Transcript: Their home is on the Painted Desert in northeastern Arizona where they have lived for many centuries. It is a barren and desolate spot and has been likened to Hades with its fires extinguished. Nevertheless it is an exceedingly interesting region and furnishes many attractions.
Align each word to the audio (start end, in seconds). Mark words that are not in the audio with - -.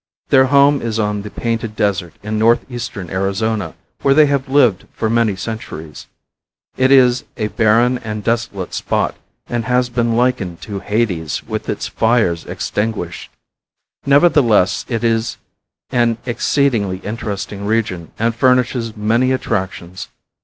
Their 0.29 0.45
home 0.45 0.81
is 0.81 0.97
on 0.97 1.21
the 1.21 1.29
Painted 1.29 1.75
Desert 1.75 2.15
in 2.23 2.39
northeastern 2.39 3.07
Arizona 3.11 3.75
where 4.01 4.15
they 4.15 4.25
have 4.25 4.49
lived 4.49 4.87
for 4.93 5.11
many 5.11 5.35
centuries. 5.35 6.07
It 6.75 6.91
is 6.91 7.23
a 7.37 7.49
barren 7.49 7.99
and 7.99 8.23
desolate 8.23 8.73
spot 8.73 9.13
and 9.45 9.65
has 9.65 9.89
been 9.89 10.15
likened 10.15 10.59
to 10.61 10.79
Hades 10.79 11.43
with 11.43 11.69
its 11.69 11.87
fires 11.87 12.45
extinguished. 12.47 13.29
Nevertheless 14.03 14.85
it 14.89 15.03
is 15.03 15.37
an 15.91 16.17
exceedingly 16.25 16.97
interesting 17.03 17.67
region 17.67 18.11
and 18.17 18.33
furnishes 18.33 18.97
many 18.97 19.31
attractions. 19.31 20.07